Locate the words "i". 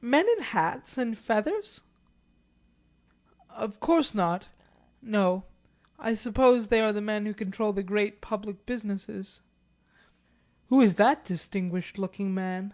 5.98-6.14